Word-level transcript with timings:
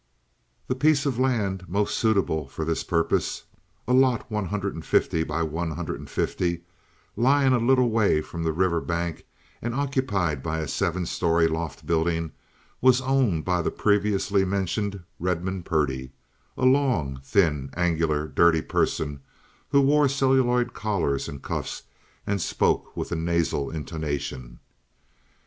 The 0.67 0.73
piece 0.73 1.05
of 1.05 1.19
land 1.19 1.69
most 1.69 1.95
suitable 1.95 2.47
for 2.47 2.65
this 2.65 2.83
purpose, 2.83 3.43
a 3.87 3.93
lot 3.93 4.31
150 4.31 5.21
x 5.21 5.29
150, 5.29 6.61
lying 7.15 7.53
a 7.53 7.59
little 7.59 7.91
way 7.91 8.19
from 8.19 8.41
the 8.41 8.51
river 8.51 8.81
bank, 8.81 9.27
and 9.61 9.75
occupied 9.75 10.41
by 10.41 10.57
a 10.57 10.67
seven 10.67 11.05
story 11.05 11.47
loft 11.47 11.85
building, 11.85 12.31
was 12.81 12.99
owned 12.99 13.45
by 13.45 13.61
the 13.61 13.69
previously 13.69 14.43
mentioned 14.43 15.03
Redmond 15.19 15.65
Purdy, 15.65 16.13
a 16.57 16.65
long, 16.65 17.19
thin, 17.23 17.69
angular, 17.77 18.27
dirty 18.27 18.63
person, 18.63 19.19
who 19.69 19.81
wore 19.81 20.09
celluloid 20.09 20.73
collars 20.73 21.29
and 21.29 21.43
cuffs 21.43 21.83
and 22.25 22.41
spoke 22.41 22.97
with 22.97 23.11
a 23.11 23.15
nasal 23.15 23.69
intonation. 23.69 24.57